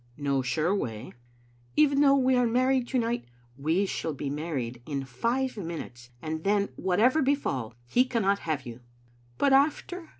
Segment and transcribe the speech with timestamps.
[0.17, 1.13] "No sure way.""
[1.75, 3.25] Even though we are married to night"
[3.69, 8.79] "We shall be maried in five minutes, and then, whatever befall, he cannot have you.""
[9.37, 10.09] But after?"